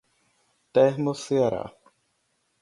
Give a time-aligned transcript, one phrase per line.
[0.75, 1.63] Termoceará